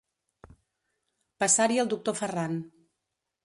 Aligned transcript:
Passar-hi 1.45 1.79
el 1.87 1.95
doctor 1.95 2.19
Ferran. 2.23 2.61